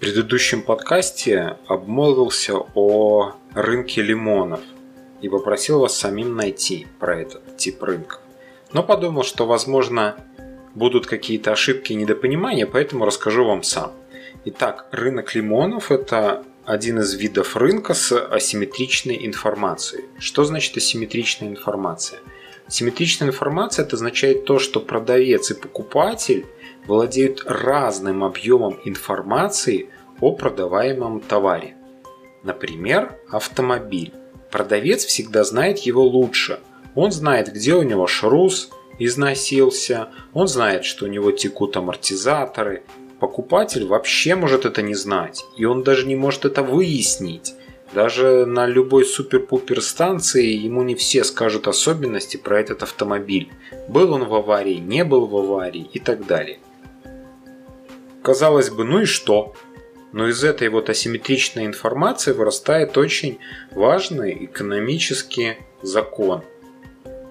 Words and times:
предыдущем 0.00 0.62
подкасте 0.62 1.58
обмолвился 1.66 2.54
о 2.74 3.34
рынке 3.52 4.00
лимонов 4.00 4.60
и 5.20 5.28
попросил 5.28 5.80
вас 5.80 5.96
самим 5.96 6.34
найти 6.36 6.86
про 6.98 7.20
этот 7.20 7.58
тип 7.58 7.82
рынка. 7.82 8.18
Но 8.72 8.82
подумал, 8.82 9.24
что, 9.24 9.46
возможно, 9.46 10.16
будут 10.74 11.06
какие-то 11.06 11.52
ошибки 11.52 11.92
и 11.92 11.96
недопонимания, 11.96 12.66
поэтому 12.66 13.04
расскажу 13.04 13.44
вам 13.44 13.62
сам. 13.62 13.92
Итак, 14.46 14.86
рынок 14.90 15.34
лимонов– 15.34 15.90
это 15.92 16.44
один 16.64 17.00
из 17.00 17.14
видов 17.14 17.54
рынка 17.54 17.92
с 17.92 18.10
асимметричной 18.12 19.26
информацией. 19.26 20.04
Что 20.18 20.44
значит 20.44 20.78
асимметричная 20.78 21.50
информация? 21.50 22.20
Симметричная 22.68 23.28
информация– 23.28 23.84
это 23.84 23.96
означает 23.96 24.46
то, 24.46 24.58
что 24.58 24.80
продавец 24.80 25.50
и 25.50 25.54
покупатель– 25.54 26.46
владеют 26.90 27.44
разным 27.46 28.24
объемом 28.24 28.76
информации 28.84 29.90
о 30.20 30.32
продаваемом 30.32 31.20
товаре. 31.20 31.76
Например, 32.42 33.16
автомобиль. 33.30 34.12
Продавец 34.50 35.04
всегда 35.04 35.44
знает 35.44 35.78
его 35.78 36.02
лучше. 36.02 36.58
Он 36.96 37.12
знает, 37.12 37.52
где 37.52 37.74
у 37.74 37.82
него 37.82 38.08
шрус 38.08 38.70
износился, 38.98 40.08
он 40.32 40.48
знает, 40.48 40.84
что 40.84 41.04
у 41.04 41.08
него 41.08 41.30
текут 41.30 41.76
амортизаторы. 41.76 42.82
Покупатель 43.20 43.86
вообще 43.86 44.34
может 44.34 44.66
это 44.66 44.82
не 44.82 44.94
знать, 44.94 45.44
и 45.56 45.66
он 45.66 45.84
даже 45.84 46.08
не 46.08 46.16
может 46.16 46.44
это 46.44 46.64
выяснить. 46.64 47.54
Даже 47.94 48.46
на 48.46 48.66
любой 48.66 49.04
супер-пупер 49.04 49.80
станции 49.80 50.46
ему 50.46 50.82
не 50.82 50.96
все 50.96 51.22
скажут 51.22 51.68
особенности 51.68 52.36
про 52.36 52.58
этот 52.58 52.82
автомобиль. 52.82 53.48
Был 53.88 54.12
он 54.12 54.24
в 54.24 54.34
аварии, 54.34 54.78
не 54.78 55.04
был 55.04 55.26
в 55.26 55.36
аварии 55.36 55.88
и 55.92 56.00
так 56.00 56.26
далее. 56.26 56.58
Казалось 58.30 58.70
бы, 58.70 58.84
ну 58.84 59.00
и 59.00 59.06
что? 59.06 59.54
Но 60.12 60.28
из 60.28 60.44
этой 60.44 60.68
вот 60.68 60.88
асимметричной 60.88 61.66
информации 61.66 62.30
вырастает 62.30 62.96
очень 62.96 63.40
важный 63.72 64.44
экономический 64.44 65.56
закон. 65.82 66.44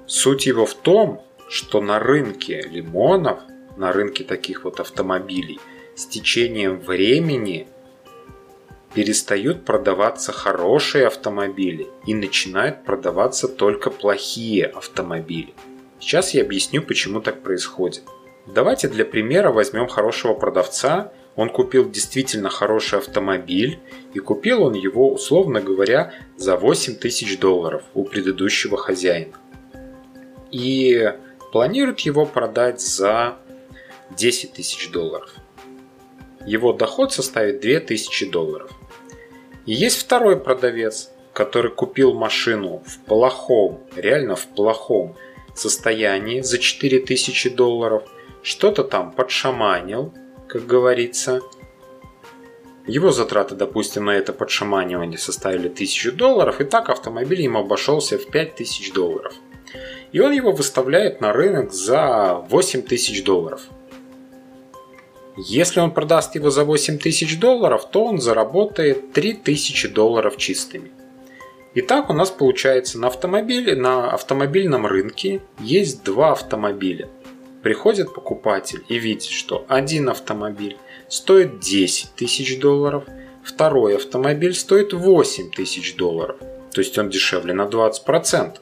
Суть 0.07 0.45
его 0.45 0.65
в 0.65 0.73
том, 0.73 1.23
что 1.47 1.79
на 1.79 1.99
рынке 1.99 2.67
лимонов, 2.69 3.39
на 3.77 3.93
рынке 3.93 4.25
таких 4.25 4.65
вот 4.65 4.81
автомобилей, 4.81 5.61
с 5.95 6.05
течением 6.05 6.81
времени 6.81 7.65
перестают 8.93 9.63
продаваться 9.63 10.33
хорошие 10.33 11.07
автомобили 11.07 11.87
и 12.05 12.13
начинают 12.13 12.83
продаваться 12.83 13.47
только 13.47 13.89
плохие 13.89 14.65
автомобили. 14.65 15.53
Сейчас 16.02 16.33
я 16.33 16.41
объясню, 16.41 16.81
почему 16.81 17.21
так 17.21 17.41
происходит. 17.41 18.03
Давайте 18.53 18.88
для 18.88 19.05
примера 19.05 19.52
возьмем 19.52 19.88
хорошего 19.88 20.33
продавца. 20.33 21.11
Он 21.36 21.50
купил 21.50 21.89
действительно 21.89 22.50
хороший 22.50 22.97
автомобиль 22.97 23.80
и 24.16 24.19
купил 24.19 24.64
он 24.64 24.73
его, 24.73 25.14
условно 25.14 25.61
говоря, 25.61 26.14
за 26.36 26.58
8 26.58 26.95
тысяч 26.95 27.38
долларов 27.38 27.83
у 27.94 28.03
предыдущего 28.05 28.75
хозяина. 28.75 29.36
И 30.50 31.14
планирует 31.52 32.00
его 32.00 32.25
продать 32.25 32.81
за 32.81 33.38
10 34.17 34.53
тысяч 34.53 34.89
долларов. 34.89 35.31
Его 36.44 36.73
доход 36.73 37.14
составит 37.14 37.61
2 37.61 37.81
тысячи 37.81 38.27
долларов. 38.27 38.72
И 39.67 39.73
есть 39.73 40.00
второй 40.00 40.39
продавец, 40.39 41.11
который 41.33 41.72
купил 41.72 42.16
машину 42.16 42.81
в 42.83 43.00
плохом, 43.05 43.83
реально 43.95 44.36
в 44.36 44.47
плохом 44.47 45.16
состоянии 45.53 46.42
за 46.42 46.58
4000 46.58 47.52
долларов– 47.52 48.03
что-то 48.41 48.83
там 48.83 49.11
подшаманил, 49.11 50.13
как 50.47 50.65
говорится. 50.65 51.41
Его 52.87 53.11
затраты, 53.11 53.55
допустим, 53.55 54.05
на 54.05 54.11
это 54.11 54.33
подшаманивание 54.33 55.17
составили 55.17 55.67
1000 55.67 56.11
долларов, 56.13 56.59
и 56.59 56.63
так 56.63 56.89
автомобиль 56.89 57.41
ему 57.41 57.59
обошелся 57.59 58.17
в 58.17 58.27
5000 58.27 58.93
долларов. 58.93 59.33
И 60.11 60.19
он 60.19 60.31
его 60.31 60.52
выставляет 60.52 61.21
на 61.21 61.31
рынок 61.31 61.71
за 61.71 62.43
8000 62.49 63.23
долларов. 63.23 63.61
Если 65.37 65.80
он 65.80 65.91
продаст 65.91 66.35
его 66.35 66.49
за 66.49 66.65
8000 66.65 67.39
долларов, 67.39 67.87
то 67.89 68.05
он 68.05 68.19
заработает 68.19 69.14
3000 69.14 69.89
долларов 69.89 70.37
чистыми. 70.37 70.91
Итак, 71.75 72.09
у 72.09 72.14
нас 72.14 72.31
получается 72.31 72.97
на 72.97 73.08
автомобиле, 73.08 73.75
на 73.75 74.11
автомобильном 74.11 74.87
рынке 74.87 75.41
есть 75.59 76.03
два 76.03 76.31
автомобиля– 76.31 77.08
Приходит 77.61 78.14
покупатель 78.14 78.83
и 78.87 78.97
видит, 78.97 79.23
что 79.23 79.65
один 79.67 80.09
автомобиль 80.09 80.77
стоит 81.09 81.59
10 81.59 82.15
тысяч 82.15 82.59
долларов, 82.59 83.03
второй 83.43 83.97
автомобиль 83.97 84.53
стоит 84.53 84.93
8 84.93 85.52
тысяч 85.52 85.95
долларов, 85.95 86.37
то 86.71 86.80
есть 86.80 86.97
он 86.97 87.09
дешевле 87.09 87.53
на 87.53 87.64
20%. 87.64 88.59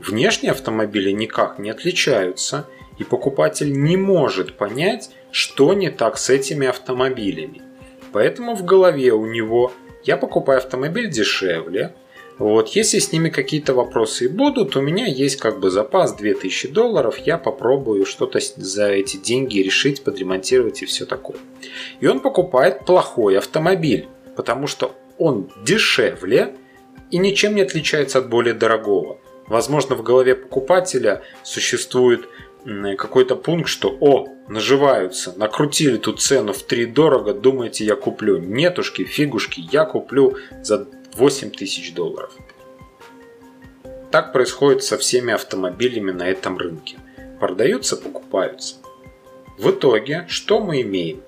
Внешние 0.00 0.52
автомобили 0.52 1.10
никак 1.12 1.58
не 1.58 1.70
отличаются, 1.70 2.68
и 2.98 3.04
покупатель 3.04 3.72
не 3.72 3.96
может 3.96 4.56
понять, 4.56 5.10
что 5.30 5.72
не 5.72 5.90
так 5.90 6.18
с 6.18 6.28
этими 6.28 6.66
автомобилями. 6.66 7.62
Поэтому 8.12 8.54
в 8.54 8.64
голове 8.64 9.12
у 9.12 9.26
него 9.26 9.72
я 10.04 10.16
покупаю 10.16 10.58
автомобиль 10.58 11.08
дешевле, 11.08 11.94
вот, 12.38 12.68
если 12.70 12.98
с 12.98 13.12
ними 13.12 13.30
какие-то 13.30 13.72
вопросы 13.72 14.26
и 14.26 14.28
будут, 14.28 14.76
у 14.76 14.82
меня 14.82 15.06
есть 15.06 15.36
как 15.36 15.58
бы 15.58 15.70
запас 15.70 16.14
2000 16.14 16.68
долларов, 16.68 17.16
я 17.18 17.38
попробую 17.38 18.04
что-то 18.04 18.40
за 18.56 18.88
эти 18.88 19.16
деньги 19.16 19.60
решить, 19.60 20.04
подремонтировать 20.04 20.82
и 20.82 20.86
все 20.86 21.06
такое. 21.06 21.38
И 22.00 22.06
он 22.06 22.20
покупает 22.20 22.84
плохой 22.84 23.38
автомобиль, 23.38 24.06
потому 24.36 24.66
что 24.66 24.94
он 25.18 25.50
дешевле 25.64 26.54
и 27.10 27.16
ничем 27.16 27.54
не 27.54 27.62
отличается 27.62 28.18
от 28.18 28.28
более 28.28 28.52
дорогого. 28.52 29.18
Возможно, 29.46 29.94
в 29.94 30.02
голове 30.02 30.34
покупателя 30.34 31.22
существует 31.42 32.28
какой-то 32.98 33.36
пункт, 33.36 33.68
что 33.68 33.96
«О, 34.00 34.26
наживаются, 34.48 35.32
накрутили 35.36 35.98
тут 35.98 36.20
цену 36.20 36.52
в 36.52 36.64
три 36.64 36.84
дорого, 36.84 37.32
думаете, 37.32 37.84
я 37.84 37.94
куплю». 37.94 38.38
Нетушки, 38.38 39.04
фигушки, 39.04 39.62
я 39.70 39.84
куплю 39.84 40.36
за 40.62 40.86
8 41.16 41.50
тысяч 41.50 41.94
долларов. 41.94 42.32
Так 44.10 44.32
происходит 44.32 44.82
со 44.82 44.98
всеми 44.98 45.32
автомобилями 45.32 46.10
на 46.10 46.28
этом 46.28 46.58
рынке. 46.58 46.96
Продаются, 47.40 47.96
покупаются. 47.96 48.76
В 49.58 49.70
итоге, 49.70 50.26
что 50.28 50.60
мы 50.60 50.82
имеем? 50.82 51.22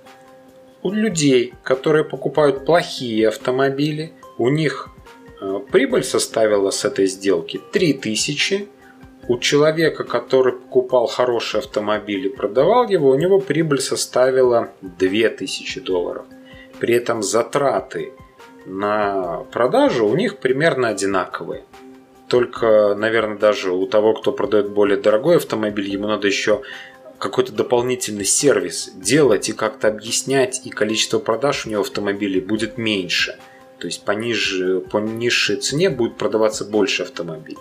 У 0.83 0.93
людей, 0.93 1.55
которые 1.63 2.05
покупают 2.05 2.67
плохие 2.67 3.29
автомобили, 3.29 4.13
у 4.37 4.49
них 4.49 4.91
э, 5.41 5.61
прибыль 5.73 6.05
составила 6.05 6.71
с 6.71 6.85
этой 6.85 7.07
сделки 7.07 7.61
3000, 7.73 8.69
у 9.29 9.39
человека, 9.39 10.05
который 10.05 10.53
покупал 10.53 11.07
хороший 11.07 11.61
автомобиль 11.61 12.27
и 12.27 12.31
продавал 12.31 12.89
его, 12.89 13.11
у 13.11 13.15
него 13.15 13.41
прибыль 13.41 13.81
составила 13.81 14.71
2000 14.83 15.81
долларов. 15.81 16.25
При 16.79 16.95
этом 16.95 17.23
затраты 17.23 18.13
на 18.69 19.45
продажу 19.53 20.07
у 20.07 20.15
них 20.15 20.39
примерно 20.39 20.89
одинаковые. 20.89 21.65
Только, 22.29 22.95
наверное, 22.95 23.39
даже 23.39 23.73
у 23.73 23.87
того, 23.87 24.13
кто 24.15 24.33
продает 24.33 24.71
более 24.71 24.99
дорогой 24.99 25.37
автомобиль, 25.37 25.89
ему 25.89 26.09
надо 26.09 26.27
еще 26.27 26.63
какой-то 27.19 27.53
дополнительный 27.53 28.25
сервис 28.25 28.91
делать 28.95 29.49
и 29.49 29.53
как-то 29.53 29.89
объяснять, 29.89 30.63
и 30.65 30.71
количество 30.71 31.19
продаж 31.19 31.67
у 31.67 31.71
него 31.71 31.81
автомобилей 31.81 32.41
будет 32.41 32.79
меньше. 32.79 33.39
То 33.79 33.87
есть 33.87 34.05
по, 34.05 34.13
ниже, 34.13 34.81
по 34.81 34.99
низшей 34.99 35.57
цене 35.57 35.91
будет 35.91 36.17
продаваться 36.17 36.65
больше 36.65 37.03
автомобилей. 37.03 37.59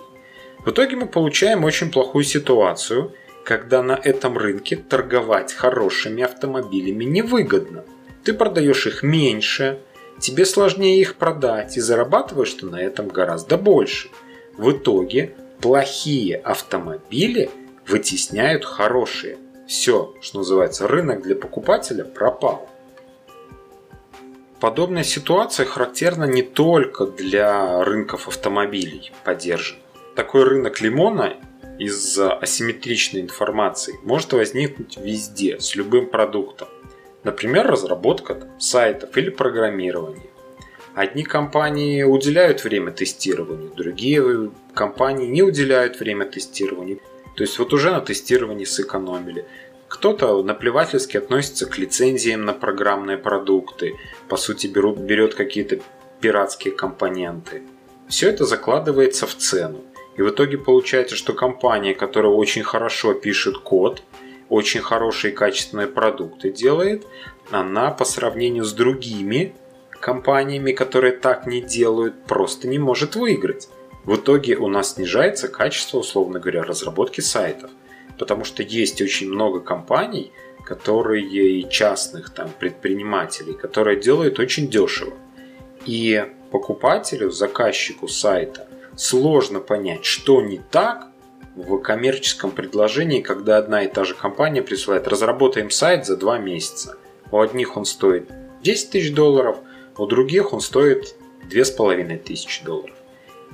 В 0.64 0.70
итоге 0.70 0.96
мы 0.96 1.06
получаем 1.06 1.64
очень 1.64 1.90
плохую 1.90 2.24
ситуацию, 2.24 3.14
когда 3.44 3.82
на 3.82 3.92
этом 3.92 4.36
рынке 4.36 4.76
торговать 4.76 5.54
хорошими 5.54 6.22
автомобилями 6.22 7.04
невыгодно. 7.04 7.84
Ты 8.24 8.34
продаешь 8.34 8.86
их 8.86 9.02
меньше, 9.02 9.78
тебе 10.20 10.44
сложнее 10.44 11.00
их 11.00 11.16
продать 11.16 11.76
и 11.76 11.80
зарабатываешь 11.80 12.54
ты 12.54 12.66
на 12.66 12.80
этом 12.80 13.08
гораздо 13.08 13.56
больше. 13.56 14.10
В 14.56 14.72
итоге 14.72 15.34
плохие 15.60 16.36
автомобили 16.36 17.50
вытесняют 17.86 18.64
хорошие. 18.64 19.38
Все, 19.66 20.14
что 20.20 20.38
называется, 20.38 20.88
рынок 20.88 21.22
для 21.22 21.36
покупателя 21.36 22.04
пропал. 22.04 22.68
Подобная 24.60 25.04
ситуация 25.04 25.66
характерна 25.66 26.24
не 26.24 26.42
только 26.42 27.06
для 27.06 27.84
рынков 27.84 28.26
автомобилей 28.26 29.12
поддержанных. 29.24 29.82
Такой 30.16 30.42
рынок 30.42 30.80
лимона 30.80 31.34
из-за 31.78 32.32
асимметричной 32.32 33.20
информации 33.20 33.94
может 34.02 34.32
возникнуть 34.32 34.96
везде, 34.96 35.60
с 35.60 35.76
любым 35.76 36.06
продуктом. 36.06 36.66
Например, 37.24 37.66
разработка 37.66 38.36
сайтов 38.58 39.16
или 39.16 39.30
программирование. 39.30 40.30
Одни 40.94 41.22
компании 41.22 42.02
уделяют 42.02 42.64
время 42.64 42.90
тестированию, 42.90 43.72
другие 43.76 44.50
компании 44.74 45.28
не 45.28 45.42
уделяют 45.42 46.00
время 46.00 46.24
тестированию. 46.26 47.00
То 47.36 47.44
есть 47.44 47.58
вот 47.58 47.72
уже 47.72 47.90
на 47.90 48.00
тестировании 48.00 48.64
сэкономили. 48.64 49.44
Кто-то 49.88 50.42
наплевательски 50.42 51.16
относится 51.16 51.66
к 51.66 51.78
лицензиям 51.78 52.44
на 52.44 52.52
программные 52.52 53.16
продукты, 53.16 53.94
по 54.28 54.36
сути 54.36 54.66
берут, 54.66 54.98
берет 54.98 55.34
какие-то 55.34 55.78
пиратские 56.20 56.74
компоненты. 56.74 57.62
Все 58.08 58.28
это 58.28 58.44
закладывается 58.44 59.26
в 59.26 59.34
цену. 59.36 59.80
И 60.16 60.22
в 60.22 60.30
итоге 60.30 60.58
получается, 60.58 61.14
что 61.14 61.32
компания, 61.32 61.94
которая 61.94 62.32
очень 62.32 62.64
хорошо 62.64 63.14
пишет 63.14 63.58
код, 63.58 64.02
очень 64.48 64.80
хорошие 64.80 65.32
качественные 65.32 65.88
продукты 65.88 66.50
делает, 66.50 67.06
она 67.50 67.90
по 67.90 68.04
сравнению 68.04 68.64
с 68.64 68.72
другими 68.72 69.54
компаниями, 70.00 70.72
которые 70.72 71.12
так 71.12 71.46
не 71.46 71.60
делают, 71.60 72.24
просто 72.24 72.68
не 72.68 72.78
может 72.78 73.16
выиграть. 73.16 73.68
В 74.04 74.16
итоге 74.16 74.56
у 74.56 74.68
нас 74.68 74.94
снижается 74.94 75.48
качество, 75.48 75.98
условно 75.98 76.38
говоря, 76.38 76.62
разработки 76.62 77.20
сайтов. 77.20 77.70
Потому 78.18 78.44
что 78.44 78.62
есть 78.62 79.00
очень 79.02 79.28
много 79.28 79.60
компаний, 79.60 80.32
которые 80.64 81.24
и 81.24 81.68
частных 81.68 82.30
там 82.30 82.50
предпринимателей, 82.58 83.54
которые 83.54 84.00
делают 84.00 84.38
очень 84.38 84.68
дешево. 84.68 85.12
И 85.84 86.24
покупателю, 86.50 87.30
заказчику 87.30 88.08
сайта 88.08 88.66
сложно 88.96 89.60
понять, 89.60 90.04
что 90.04 90.40
не 90.40 90.58
так 90.58 91.07
в 91.58 91.78
коммерческом 91.78 92.52
предложении, 92.52 93.20
когда 93.20 93.58
одна 93.58 93.82
и 93.82 93.88
та 93.88 94.04
же 94.04 94.14
компания 94.14 94.62
присылает 94.62 95.08
«разработаем 95.08 95.70
сайт 95.70 96.06
за 96.06 96.16
два 96.16 96.38
месяца». 96.38 96.96
У 97.32 97.40
одних 97.40 97.76
он 97.76 97.84
стоит 97.84 98.30
10 98.62 98.90
тысяч 98.90 99.12
долларов, 99.12 99.58
у 99.96 100.06
других 100.06 100.52
он 100.52 100.60
стоит 100.60 101.16
2500 101.50 102.64
долларов. 102.64 102.94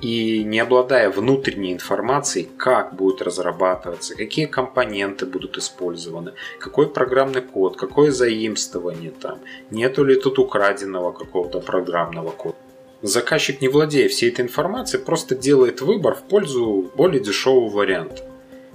И 0.01 0.43
не 0.43 0.59
обладая 0.59 1.09
внутренней 1.09 1.73
информацией, 1.73 2.47
как 2.57 2.95
будет 2.95 3.21
разрабатываться, 3.21 4.15
какие 4.15 4.45
компоненты 4.45 5.25
будут 5.25 5.57
использованы, 5.57 6.33
какой 6.59 6.89
программный 6.89 7.41
код, 7.41 7.77
какое 7.77 8.11
заимствование 8.11 9.11
там, 9.11 9.39
нету 9.71 10.03
ли 10.03 10.15
тут 10.15 10.37
украденного 10.37 11.11
какого-то 11.11 11.59
программного 11.59 12.31
кода. 12.31 12.57
Заказчик, 13.05 13.61
не 13.61 13.67
владея 13.67 14.09
всей 14.09 14.31
этой 14.31 14.41
информацией, 14.41 15.03
просто 15.03 15.35
делает 15.35 15.79
выбор 15.79 16.15
в 16.15 16.23
пользу 16.23 16.91
более 16.95 17.21
дешевого 17.21 17.69
варианта. 17.69 18.27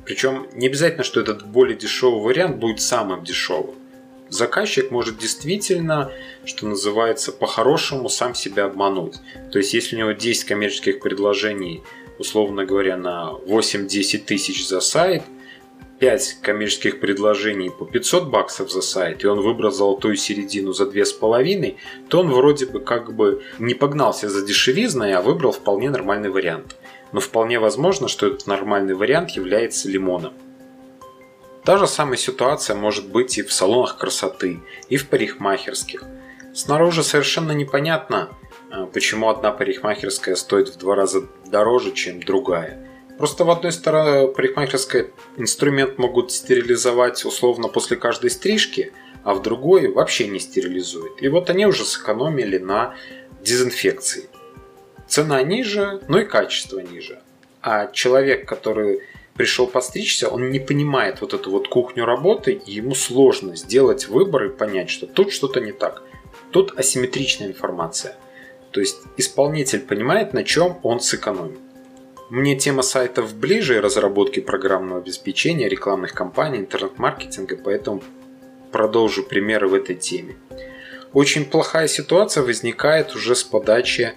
Причем 0.04 0.46
не 0.54 0.68
обязательно, 0.68 1.02
что 1.02 1.20
этот 1.20 1.44
более 1.44 1.76
дешевый 1.76 2.22
вариант 2.22 2.58
будет 2.58 2.80
самым 2.80 3.24
дешевым. 3.24 3.74
Заказчик 4.28 4.92
может 4.92 5.18
действительно, 5.18 6.12
что 6.44 6.68
называется, 6.68 7.32
по-хорошему 7.32 8.08
сам 8.08 8.36
себя 8.36 8.66
обмануть. 8.66 9.16
То 9.50 9.58
есть, 9.58 9.74
если 9.74 9.96
у 9.96 9.98
него 9.98 10.12
10 10.12 10.44
коммерческих 10.44 11.00
предложений, 11.00 11.82
условно 12.20 12.64
говоря, 12.64 12.96
на 12.96 13.32
8-10 13.48 14.18
тысяч 14.18 14.64
за 14.68 14.78
сайт– 14.78 15.24
5 16.00 16.38
коммерческих 16.40 16.98
предложений 16.98 17.72
по 17.78 17.84
500 17.84 18.30
баксов 18.30 18.70
за 18.70 18.80
сайт, 18.80 19.22
и 19.22 19.26
он 19.26 19.40
выбрал 19.42 19.70
золотую 19.70 20.16
середину 20.16 20.72
за 20.72 20.84
2,5, 20.84 21.76
то 22.08 22.20
он 22.20 22.32
вроде 22.32 22.64
бы 22.64 22.80
как 22.80 23.14
бы 23.14 23.42
не 23.58 23.74
погнался 23.74 24.30
за 24.30 24.44
дешевизной, 24.44 25.12
а 25.14 25.20
выбрал 25.20 25.52
вполне 25.52 25.90
нормальный 25.90 26.30
вариант. 26.30 26.76
Но 27.12 27.20
вполне 27.20 27.58
возможно, 27.60 28.08
что 28.08 28.26
этот 28.26 28.46
нормальный 28.46 28.94
вариант 28.94 29.30
является 29.32 29.90
лимоном. 29.90 30.32
Та 31.64 31.76
же 31.76 31.86
самая 31.86 32.16
ситуация 32.16 32.74
может 32.74 33.10
быть 33.10 33.36
и 33.36 33.42
в 33.42 33.52
салонах 33.52 33.98
красоты, 33.98 34.60
и 34.88 34.96
в 34.96 35.06
парикмахерских. 35.06 36.02
Снаружи 36.54 37.02
совершенно 37.02 37.52
непонятно, 37.52 38.30
э, 38.72 38.86
почему 38.90 39.28
одна 39.28 39.52
парикмахерская 39.52 40.34
стоит 40.34 40.70
в 40.70 40.78
два 40.78 40.94
раза 40.96 41.28
дороже, 41.44 41.92
чем 41.92 42.22
другая– 42.22 42.86
Просто 43.20 43.44
в 43.44 43.50
одной 43.50 43.70
стороне 43.70 44.28
парикмахерской 44.28 45.10
инструмент 45.36 45.98
могут 45.98 46.32
стерилизовать 46.32 47.22
условно 47.26 47.68
после 47.68 47.98
каждой 47.98 48.30
стрижки, 48.30 48.94
а 49.24 49.34
в 49.34 49.42
другой 49.42 49.92
вообще 49.92 50.26
не 50.26 50.40
стерилизует. 50.40 51.22
И 51.22 51.28
вот 51.28 51.50
они 51.50 51.66
уже 51.66 51.84
сэкономили 51.84 52.56
на 52.56 52.94
дезинфекции. 53.42 54.30
Цена 55.06 55.42
ниже, 55.42 56.00
но 56.08 56.20
и 56.20 56.24
качество 56.24 56.78
ниже. 56.78 57.20
А 57.60 57.88
человек, 57.88 58.48
который 58.48 59.02
пришел 59.34 59.66
постричься, 59.66 60.30
он 60.30 60.48
не 60.48 60.58
понимает 60.58 61.20
вот 61.20 61.34
эту 61.34 61.50
вот 61.50 61.68
кухню 61.68 62.06
работы, 62.06 62.52
и 62.52 62.72
ему 62.72 62.94
сложно 62.94 63.54
сделать 63.54 64.08
выбор 64.08 64.44
и 64.44 64.48
понять, 64.48 64.88
что 64.88 65.06
тут 65.06 65.30
что-то 65.30 65.60
не 65.60 65.72
так. 65.72 66.02
Тут 66.52 66.78
асимметричная 66.78 67.48
информация. 67.48 68.16
То 68.70 68.80
есть 68.80 68.96
исполнитель 69.18 69.80
понимает, 69.80 70.32
на 70.32 70.42
чем 70.42 70.78
он 70.82 71.00
сэкономит. 71.00 71.58
Мне 72.30 72.54
тема 72.54 72.82
сайтов 72.82 73.34
ближе 73.34 73.80
разработки 73.80 74.38
программного 74.38 75.00
обеспечения, 75.00 75.68
рекламных 75.68 76.12
кампаний, 76.12 76.60
интернет-маркетинга, 76.60 77.56
поэтому 77.56 78.04
продолжу 78.70 79.24
примеры 79.24 79.66
в 79.66 79.74
этой 79.74 79.96
теме. 79.96 80.36
Очень 81.12 81.44
плохая 81.44 81.88
ситуация 81.88 82.44
возникает 82.44 83.16
уже 83.16 83.34
с 83.34 83.42
подачи 83.42 84.12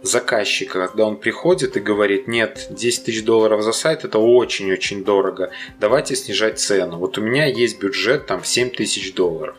заказчика, 0.00 0.86
когда 0.86 1.04
он 1.04 1.18
приходит 1.18 1.76
и 1.76 1.80
говорит, 1.80 2.26
нет, 2.26 2.68
10 2.70 3.04
тысяч 3.04 3.22
долларов 3.22 3.62
за 3.62 3.72
сайт 3.72 4.02
это 4.02 4.18
очень-очень 4.18 5.04
дорого, 5.04 5.50
давайте 5.78 6.16
снижать 6.16 6.58
цену. 6.58 6.96
Вот 6.96 7.18
у 7.18 7.20
меня 7.20 7.44
есть 7.44 7.78
бюджет 7.78 8.26
там 8.26 8.40
в 8.40 8.46
7 8.46 8.70
тысяч 8.70 9.12
долларов. 9.12 9.56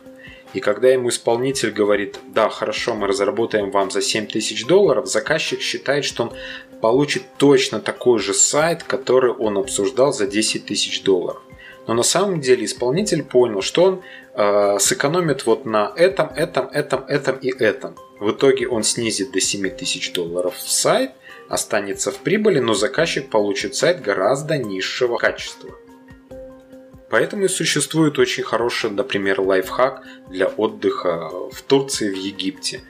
И 0.52 0.60
когда 0.60 0.88
ему 0.88 1.10
исполнитель 1.10 1.70
говорит, 1.70 2.18
да, 2.34 2.48
хорошо, 2.48 2.94
мы 2.94 3.06
разработаем 3.06 3.70
вам 3.70 3.90
за 3.90 4.02
7 4.02 4.26
тысяч 4.26 4.66
долларов, 4.66 5.06
заказчик 5.06 5.60
считает, 5.60 6.04
что 6.04 6.24
он 6.24 6.32
получит 6.80 7.22
точно 7.36 7.80
такой 7.80 8.18
же 8.18 8.34
сайт, 8.34 8.82
который 8.82 9.32
он 9.32 9.58
обсуждал 9.58 10.12
за 10.12 10.26
10 10.26 10.66
тысяч 10.66 11.02
долларов. 11.02 11.42
Но 11.86 11.94
на 11.94 12.02
самом 12.02 12.40
деле 12.40 12.64
исполнитель 12.64 13.22
понял, 13.22 13.62
что 13.62 13.84
он 13.84 14.02
э, 14.34 14.78
сэкономит 14.78 15.46
вот 15.46 15.64
на 15.64 15.92
этом, 15.96 16.28
этом, 16.34 16.68
этом, 16.68 17.04
этом 17.06 17.36
и 17.36 17.50
этом. 17.50 17.96
В 18.18 18.32
итоге 18.32 18.68
он 18.68 18.82
снизит 18.82 19.32
до 19.32 19.40
7 19.40 19.70
тысяч 19.70 20.12
долларов 20.12 20.56
в 20.56 20.70
сайт, 20.70 21.12
останется 21.48 22.10
в 22.10 22.18
прибыли, 22.18 22.60
но 22.60 22.74
заказчик 22.74 23.30
получит 23.30 23.74
сайт 23.74 24.02
гораздо 24.02 24.58
низшего 24.58 25.16
качества. 25.16 25.70
Поэтому 27.10 27.44
и 27.44 27.48
существует 27.48 28.18
очень 28.18 28.44
хороший, 28.44 28.90
например, 28.90 29.40
лайфхак 29.40 30.04
для 30.28 30.46
отдыха 30.46 31.28
в 31.50 31.60
Турции, 31.62 32.08
в 32.08 32.16
Египте. 32.16 32.80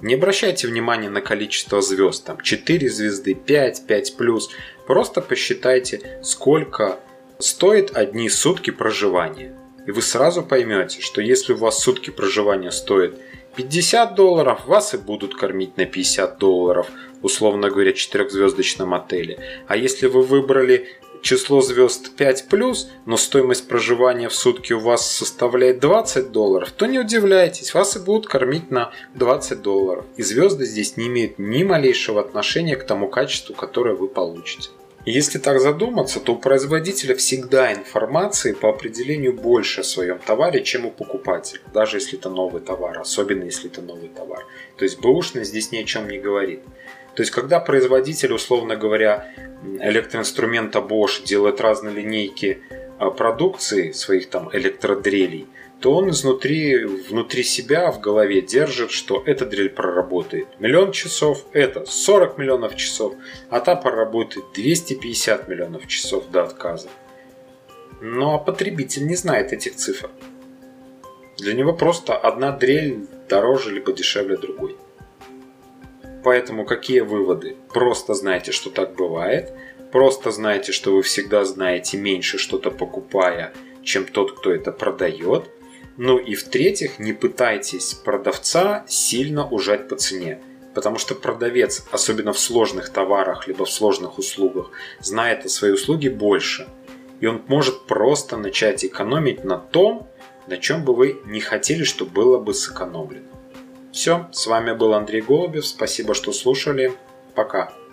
Не 0.00 0.14
обращайте 0.14 0.68
внимания 0.68 1.10
на 1.10 1.20
количество 1.20 1.82
звезд, 1.82 2.24
там 2.24 2.40
4 2.40 2.88
звезды, 2.88 3.34
5, 3.34 3.86
5 3.86 4.16
плюс. 4.16 4.50
Просто 4.86 5.20
посчитайте, 5.20 6.20
сколько 6.22 7.00
стоит 7.38 7.96
одни 7.96 8.30
сутки 8.30 8.70
проживания. 8.70 9.54
И 9.86 9.90
вы 9.90 10.00
сразу 10.00 10.42
поймете, 10.42 11.02
что 11.02 11.20
если 11.20 11.52
у 11.52 11.56
вас 11.56 11.82
сутки 11.82 12.10
проживания 12.10 12.70
стоят 12.70 13.18
50 13.56 14.14
долларов, 14.14 14.66
вас 14.66 14.94
и 14.94 14.96
будут 14.96 15.34
кормить 15.34 15.76
на 15.76 15.86
50 15.86 16.38
долларов, 16.38 16.86
условно 17.20 17.68
говоря, 17.68 17.92
четырехзвездочном 17.92 18.94
отеле. 18.94 19.40
А 19.66 19.76
если 19.76 20.06
вы 20.06 20.22
выбрали 20.22 20.88
число 21.22 21.60
звезд 21.60 22.12
5+, 22.16 22.76
но 23.06 23.16
стоимость 23.16 23.68
проживания 23.68 24.28
в 24.28 24.34
сутки 24.34 24.72
у 24.72 24.80
вас 24.80 25.10
составляет 25.10 25.80
20 25.80 26.30
долларов, 26.32 26.70
то 26.70 26.86
не 26.86 26.98
удивляйтесь, 26.98 27.74
вас 27.74 27.96
и 27.96 28.00
будут 28.00 28.26
кормить 28.26 28.70
на 28.70 28.92
20 29.14 29.62
долларов. 29.62 30.04
И 30.16 30.22
звезды 30.22 30.64
здесь 30.64 30.96
не 30.96 31.06
имеют 31.08 31.38
ни 31.38 31.62
малейшего 31.62 32.20
отношения 32.20 32.76
к 32.76 32.84
тому 32.84 33.08
качеству, 33.08 33.54
которое 33.54 33.94
вы 33.94 34.08
получите. 34.08 34.70
если 35.06 35.38
так 35.38 35.60
задуматься, 35.60 36.20
то 36.20 36.34
у 36.34 36.36
производителя 36.36 37.14
всегда 37.14 37.72
информации 37.72 38.52
по 38.52 38.68
определению 38.68 39.32
больше 39.32 39.80
о 39.80 39.84
своем 39.84 40.18
товаре, 40.18 40.62
чем 40.62 40.86
у 40.86 40.90
покупателя, 40.90 41.60
даже 41.72 41.96
если 41.96 42.18
это 42.18 42.28
новый 42.28 42.60
товар, 42.60 42.98
особенно 42.98 43.44
если 43.44 43.70
это 43.70 43.80
новый 43.80 44.08
товар. 44.08 44.44
То 44.76 44.84
есть 44.84 45.00
бэушность 45.00 45.50
здесь 45.50 45.72
ни 45.72 45.78
о 45.78 45.84
чем 45.84 46.08
не 46.08 46.18
говорит. 46.18 46.60
То 47.14 47.22
есть, 47.22 47.32
когда 47.32 47.60
производитель, 47.60 48.32
условно 48.32 48.76
говоря, 48.76 49.26
электроинструмента 49.80 50.78
Bosch 50.78 51.24
делает 51.24 51.60
разные 51.60 51.94
линейки 51.94 52.62
а, 52.98 53.10
продукции 53.10 53.92
своих 53.92 54.30
там 54.30 54.48
электродрелей, 54.52 55.46
то 55.80 55.94
он 55.94 56.10
изнутри, 56.10 56.84
внутри 56.84 57.42
себя 57.42 57.90
в 57.90 58.00
голове 58.00 58.42
держит, 58.42 58.90
что 58.90 59.22
эта 59.24 59.46
дрель 59.46 59.70
проработает 59.70 60.48
миллион 60.58 60.92
часов, 60.92 61.44
это 61.52 61.84
40 61.86 62.38
миллионов 62.38 62.76
часов, 62.76 63.14
а 63.48 63.60
та 63.60 63.76
проработает 63.76 64.44
250 64.54 65.48
миллионов 65.48 65.86
часов 65.86 66.30
до 66.30 66.44
отказа. 66.44 66.88
Но 68.02 68.38
потребитель 68.38 69.06
не 69.06 69.16
знает 69.16 69.52
этих 69.52 69.76
цифр. 69.76 70.10
Для 71.38 71.54
него 71.54 71.72
просто 71.72 72.16
одна 72.16 72.52
дрель 72.52 73.06
дороже 73.28 73.72
либо 73.74 73.92
дешевле 73.92 74.36
другой. 74.36 74.76
Поэтому 76.22 76.64
какие 76.64 77.00
выводы? 77.00 77.56
Просто 77.72 78.14
знайте, 78.14 78.52
что 78.52 78.70
так 78.70 78.94
бывает. 78.94 79.52
Просто 79.92 80.30
знайте, 80.30 80.72
что 80.72 80.94
вы 80.94 81.02
всегда 81.02 81.44
знаете 81.44 81.96
меньше 81.98 82.38
что-то 82.38 82.70
покупая, 82.70 83.52
чем 83.82 84.04
тот, 84.04 84.38
кто 84.38 84.52
это 84.52 84.70
продает. 84.70 85.50
Ну 85.96 86.18
и 86.18 86.34
в-третьих, 86.34 86.98
не 86.98 87.12
пытайтесь 87.12 87.94
продавца 87.94 88.84
сильно 88.86 89.46
ужать 89.48 89.88
по 89.88 89.96
цене. 89.96 90.40
Потому 90.74 90.98
что 90.98 91.14
продавец, 91.14 91.84
особенно 91.90 92.32
в 92.32 92.38
сложных 92.38 92.90
товарах, 92.90 93.48
либо 93.48 93.64
в 93.64 93.70
сложных 93.70 94.18
услугах, 94.18 94.70
знает 95.00 95.44
о 95.44 95.48
своей 95.48 95.74
услуге 95.74 96.10
больше. 96.10 96.68
и 97.20 97.26
он 97.26 97.42
может 97.48 97.86
просто 97.86 98.36
начать 98.36 98.84
экономить 98.84 99.44
на 99.44 99.58
том, 99.58 100.08
на 100.46 100.56
чем 100.56 100.84
бы 100.84 100.94
вы 100.94 101.20
не 101.26 101.40
хотели, 101.40 101.84
чтобы 101.84 102.12
было 102.12 102.38
бы 102.38 102.54
сэкономлено. 102.54 103.28
Все, 103.92 104.28
с 104.32 104.46
вами 104.46 104.72
был 104.72 104.94
Андрей 104.94 105.20
Голубев, 105.20 105.66
спасибо, 105.66 106.14
что 106.14 106.32
слушали, 106.32 106.94
пока. 107.34 107.72